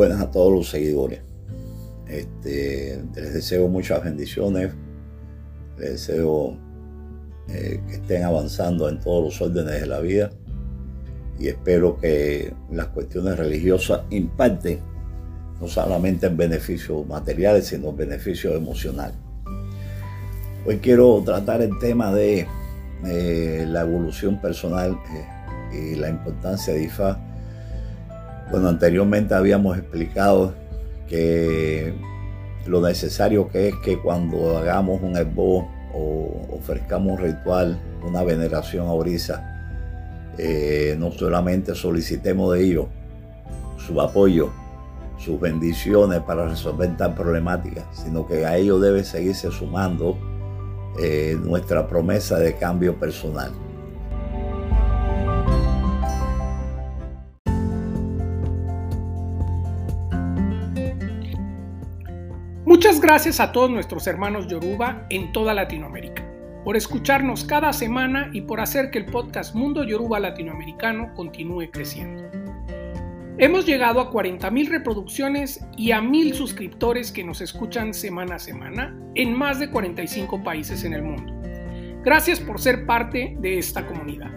[0.00, 1.20] buenas a todos los seguidores.
[2.08, 4.72] Este, les deseo muchas bendiciones.
[5.76, 6.56] Les deseo
[7.48, 10.30] eh, que estén avanzando en todos los órdenes de la vida.
[11.38, 14.80] Y espero que las cuestiones religiosas impacten
[15.60, 19.18] no solamente en beneficios materiales, sino en beneficios emocionales.
[20.64, 22.46] Hoy quiero tratar el tema de
[23.04, 24.96] eh, la evolución personal
[25.72, 27.29] eh, y la importancia de IFA
[28.50, 30.54] bueno, anteriormente habíamos explicado
[31.08, 31.94] que
[32.66, 38.86] lo necesario que es que cuando hagamos un esbo o ofrezcamos un ritual, una veneración
[38.86, 39.46] a Orisa,
[40.38, 42.86] eh, no solamente solicitemos de ellos
[43.76, 44.50] su apoyo,
[45.18, 50.16] sus bendiciones para resolver tal problemática, sino que a ellos debe seguirse sumando
[50.98, 53.52] eh, nuestra promesa de cambio personal.
[62.66, 66.26] Muchas gracias a todos nuestros hermanos Yoruba en toda Latinoamérica
[66.62, 72.24] por escucharnos cada semana y por hacer que el podcast Mundo Yoruba Latinoamericano continúe creciendo.
[73.38, 78.94] Hemos llegado a 40.000 reproducciones y a 1.000 suscriptores que nos escuchan semana a semana
[79.14, 81.32] en más de 45 países en el mundo.
[82.04, 84.30] Gracias por ser parte de esta comunidad.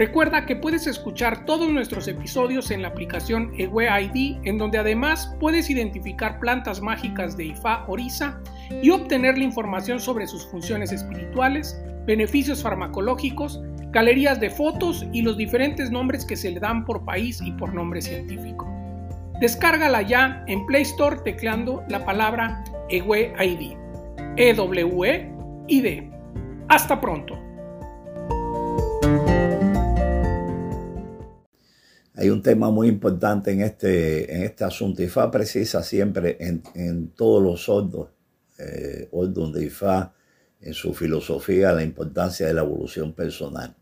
[0.00, 5.36] Recuerda que puedes escuchar todos nuestros episodios en la aplicación Ewe ID, en donde además
[5.38, 8.40] puedes identificar plantas mágicas de Ifá Orisa
[8.82, 15.36] y obtener la información sobre sus funciones espirituales, beneficios farmacológicos, galerías de fotos y los
[15.36, 18.66] diferentes nombres que se le dan por país y por nombre científico.
[19.38, 23.76] Descárgala ya en Play Store tecleando la palabra Ewe ID.
[24.38, 26.10] E-W-E-I-D.
[26.68, 27.39] Hasta pronto.
[32.14, 35.02] Hay un tema muy importante en este, en este asunto.
[35.02, 38.08] IFA precisa siempre en, todos los sordos,
[38.58, 40.12] eh, de IFA,
[40.60, 43.76] en su filosofía, la importancia de la evolución personal.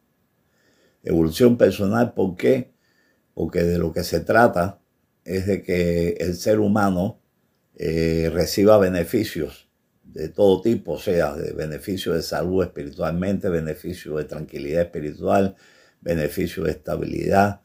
[1.03, 2.73] Evolución personal, ¿por qué?
[3.35, 4.81] Porque de lo que se trata
[5.25, 7.21] es de que el ser humano
[7.77, 9.69] eh, reciba beneficios
[10.05, 15.57] de todo tipo, o sea, de beneficios de salud espiritualmente, beneficios de tranquilidad espiritual,
[16.01, 17.61] beneficios de estabilidad,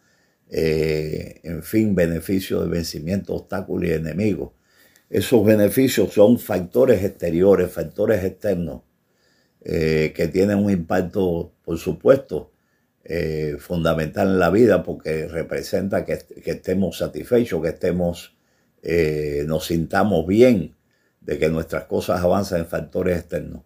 [0.49, 4.51] eh, en fin, beneficios de vencimiento, obstáculos y enemigos.
[5.09, 8.81] Esos beneficios son factores exteriores, factores externos,
[9.61, 12.51] eh, que tienen un impacto, por supuesto,
[13.03, 18.35] eh, fundamental en la vida porque representa que, estemos satisfechos, que estemos,
[19.47, 20.75] nos sintamos bien
[21.21, 23.63] de que nuestras cosas avanzan en factores externos.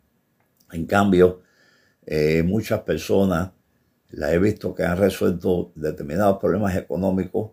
[0.72, 1.42] En cambio,
[2.46, 3.50] muchas personas
[4.12, 7.52] la he visto que han resuelto determinados problemas económicos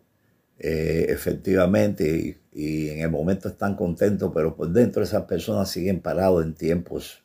[0.59, 6.45] eh, efectivamente y, en el momento están contentos, pero por dentro esas personas siguen parados
[6.45, 7.25] en tiempos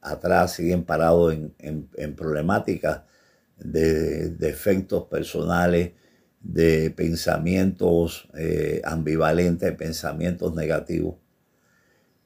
[0.00, 3.02] atrás, siguen parados en, problemáticas
[3.58, 5.92] de, defectos personales,
[6.40, 11.16] de pensamientos eh, ambivalentes, pensamientos negativos.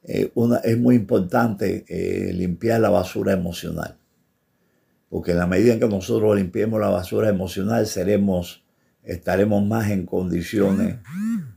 [0.03, 0.31] Eh,
[0.63, 1.85] es muy importante
[2.33, 3.98] limpiar la basura emocional
[5.09, 8.63] porque en la medida en que nosotros limpiemos la basura emocional, seremos,
[9.03, 10.97] estaremos más en condiciones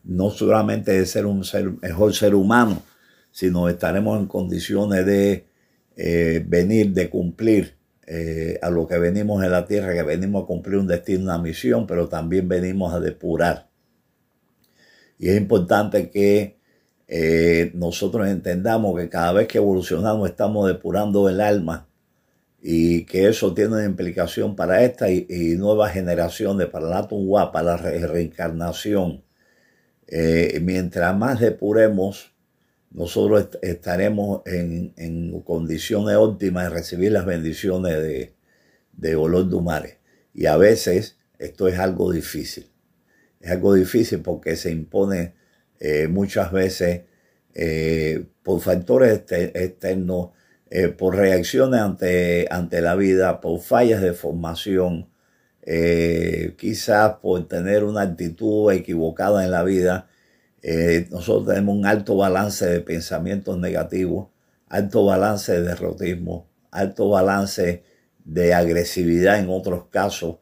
[0.04, 1.44] no solamente de ser un
[1.82, 2.82] mejor ser humano,
[3.30, 5.46] sino estaremos en condiciones de
[5.96, 7.76] eh, venir, de cumplir
[8.06, 11.38] eh, a lo que venimos en la tierra, que venimos a cumplir un destino, una
[11.38, 13.68] misión, pero también venimos a depurar.
[15.18, 16.58] Y es importante que
[17.06, 21.86] eh, nosotros entendamos que cada vez que evolucionamos estamos depurando el alma
[22.64, 25.26] y que eso tiene una implicación para esta y,
[25.58, 29.24] nuevas generaciones, para la tumba, para la reencarnación.
[30.06, 32.32] Eh, mientras más depuremos,
[32.92, 38.34] nosotros estaremos en, condiciones óptimas de recibir las bendiciones de,
[38.92, 39.96] de olor de mares.
[40.32, 42.70] Y a veces esto es algo difícil.
[43.40, 45.34] Es algo difícil porque se impone
[45.80, 47.02] eh, muchas veces
[47.54, 50.30] eh, por factores externos
[50.74, 55.10] eh, por reacciones ante, ante la vida, por fallas de formación,
[55.60, 60.08] eh, quizás por tener una actitud equivocada en la vida.
[60.62, 64.28] Eh, nosotros tenemos un alto balance de pensamientos negativos,
[64.66, 67.82] alto balance de derrotismo, alto balance
[68.24, 70.36] de agresividad en otros casos,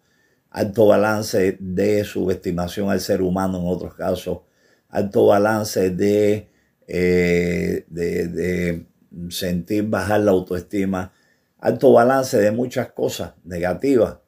[0.50, 4.42] alto balance de subestimación al ser humano en otros casos,
[4.90, 6.48] alto balance de,
[6.86, 8.86] de
[9.30, 11.12] sentir bajar la autoestima,
[11.58, 14.18] alto balance de muchas cosas negativas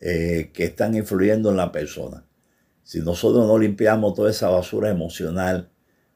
[0.00, 2.26] eh, que están influyendo en la persona.
[2.82, 5.70] Si nosotros no limpiamos toda esa basura emocional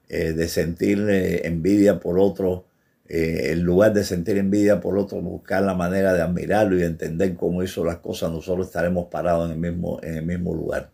[0.08, 2.66] eh, de sentir eh, envidia por otro,
[3.10, 7.62] en lugar de sentir envidia por otro, buscar la manera de admirarlo y entender cómo
[7.62, 10.90] hizo las cosas, nosotros estaremos parados en el mismo, en el mismo lugar.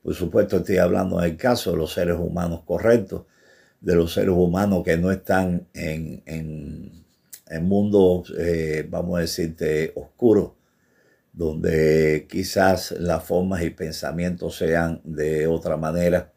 [0.00, 3.24] Por supuesto, estoy hablando en el caso de los seres humanos correctos,
[3.80, 7.04] de los seres humanos que no están en, en,
[7.48, 8.34] en mundos,
[8.88, 10.52] vamos a decirte, oscuros,
[11.32, 16.32] donde quizás las formas y pensamientos sean de otra manera.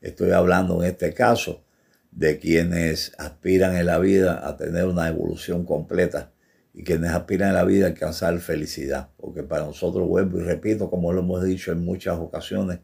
[0.00, 1.64] Estoy hablando en este caso
[2.12, 6.32] de quienes aspiran en la vida a tener una evolución completa
[6.72, 9.08] y quienes aspiran en la vida a alcanzar felicidad.
[9.16, 12.78] Porque para nosotros, vuelvo y repito, como lo hemos dicho en muchas ocasiones,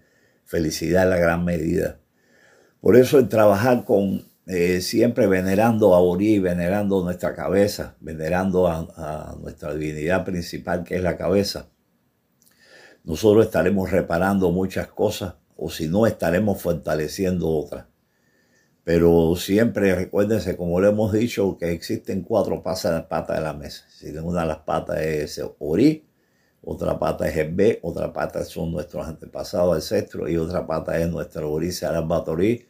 [0.44, 2.00] felicidad es la gran medida.
[2.81, 9.37] Por eso el trabajar con eh, siempre venerando a Ori, venerando nuestra cabeza, venerando a,
[9.41, 11.69] nuestra divinidad principal que es la cabeza,
[13.05, 17.87] nosotros estaremos reparando muchas cosas o si no estaremos fortaleciendo otras.
[18.82, 23.85] Pero siempre recuérdense, como lo hemos dicho, que existen cuatro patas de la mesa.
[23.91, 26.09] Si una de las patas es Ori,
[26.62, 31.09] otra pata es el B, otra pata son nuestros antepasados ancestros y otra pata es
[31.09, 32.67] nuestra Ori Sarabatorí,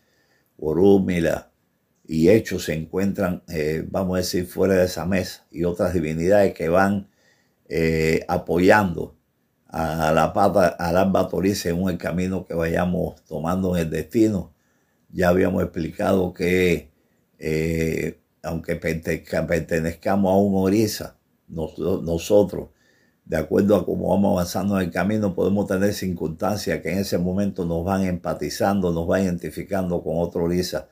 [0.61, 1.51] Orúmila.
[2.07, 5.47] Y Hechos se encuentran, eh, vamos a decir, fuera de esa mesa.
[5.51, 7.09] Y otras divinidades que van
[7.69, 9.17] eh, apoyando
[9.69, 14.53] a la pata, al Alba según el camino que vayamos tomando en el destino.
[15.11, 16.91] Ya habíamos explicado que
[17.39, 21.19] eh, aunque pertenezcamos a un Orisa,
[21.49, 22.71] nosotros,
[23.31, 27.17] de acuerdo a cómo vamos avanzando en el camino, podemos tener circunstancias que en ese
[27.17, 30.89] momento nos van empatizando, nos van identificando con otro Orisa.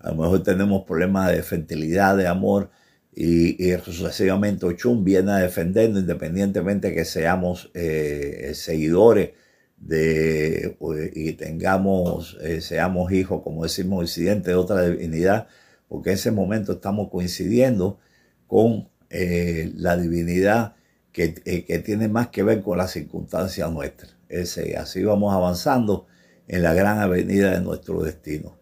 [0.00, 2.70] A lo mejor tenemos problemas de fertilidad, de amor,
[3.14, 9.30] y, sucesivamente Ochun viene a defendernos independientemente que seamos eh, seguidores
[9.76, 10.76] de,
[11.14, 15.46] y tengamos, eh, seamos hijos, como decimos, incidentes de otra divinidad,
[15.86, 18.00] porque en ese momento estamos coincidiendo
[18.48, 20.74] con eh, la divinidad
[21.16, 24.14] que, eh, que, tiene más que ver con las circunstancias nuestras.
[24.28, 26.06] Ese, así vamos avanzando
[26.46, 28.58] en la gran avenida de nuestro destino.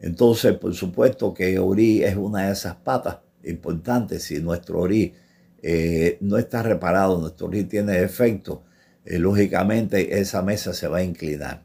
[0.00, 4.22] Entonces, por supuesto que Ori es una de esas patas importantes.
[4.24, 5.12] Si nuestro Ori
[6.20, 8.60] no está reparado, nuestro Ori tiene defectos,
[9.08, 11.62] eh, lógicamente esa mesa se va a inclinar.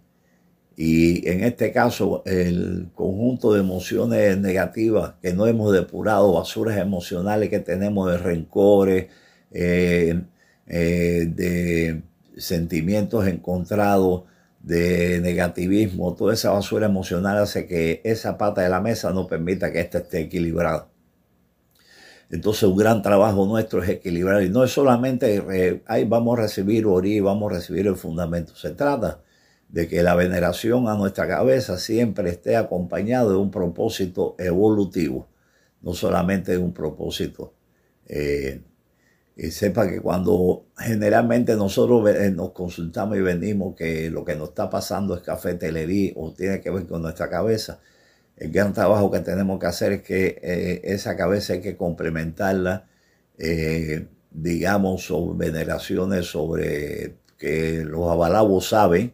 [0.76, 7.50] Y en este caso, el conjunto de emociones negativas que no hemos depurado, basuras emocionales
[7.50, 9.08] que tenemos de rencores,
[9.52, 10.22] eh,
[10.68, 12.04] eh, de
[12.38, 14.24] sentimientos encontrados,
[14.64, 19.72] de negativismo, toda esa basura emocional hace que esa pata de la mesa no permita
[19.72, 20.88] que ésta esté equilibrada.
[22.30, 26.44] Entonces un gran trabajo nuestro es equilibrar y no es solamente eh, ahí vamos a
[26.44, 28.56] recibir Ori, vamos a recibir el fundamento.
[28.56, 29.22] Se trata
[29.68, 35.28] de que la veneración a nuestra cabeza siempre esté acompañado de un propósito evolutivo,
[35.82, 37.54] no solamente de un propósito.
[38.08, 38.62] Eh,
[39.36, 42.04] y sepa que cuando generalmente nosotros
[42.36, 46.70] nos consultamos y venimos que lo que nos está pasando es cafetelería o tiene que
[46.70, 47.80] ver con nuestra cabeza,
[48.38, 52.88] el gran trabajo que tenemos que hacer es que eh, esa cabeza hay que complementarla,
[53.38, 59.14] eh, digamos, sobre veneraciones, sobre que los abalabos saben,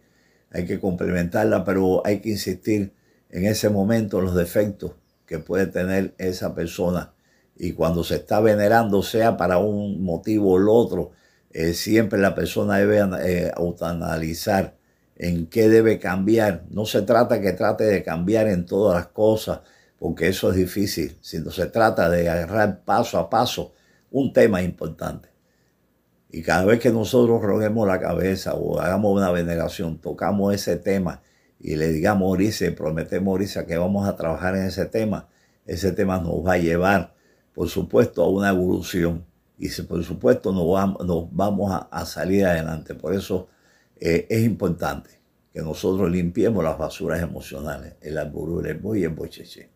[0.52, 2.94] hay que complementarla, pero hay que insistir
[3.30, 4.94] en ese momento en los defectos
[5.26, 7.14] que puede tener esa persona.
[7.60, 11.12] Y cuando se está venerando, sea para un motivo o el otro,
[11.52, 14.78] eh, siempre la persona debe autoanalizar
[15.18, 16.64] en qué debe cambiar.
[16.70, 19.60] No se trata que trate de cambiar en todas las cosas,
[20.00, 23.74] porque eso es difícil, sino se trata de agarrar paso a paso
[24.10, 25.28] un tema importante.
[26.32, 31.22] Y cada vez que nosotros roguemos la cabeza o hagamos una veneración, tocamos ese tema
[31.60, 35.28] y le digamos a prometemos a que vamos a trabajar en ese tema,
[35.66, 37.14] ese tema nos va a llevar,
[37.54, 39.26] por supuesto, a una evolución.
[39.58, 42.96] Y por supuesto nos vamos, nos vamos a, a salir adelante.
[42.96, 43.50] Por eso
[44.00, 45.10] eh, es importante
[45.54, 49.70] que nosotros limpiemos las basuras emocionales, el alburú, el boy y el bocheche.